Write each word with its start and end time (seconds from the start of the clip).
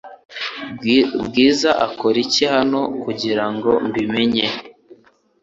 Bwiza 1.25 1.69
akora 1.87 2.17
iki 2.25 2.43
hano 2.53 2.79
kugirango 3.03 3.69
mbi 3.87 4.01
menye 4.13 4.45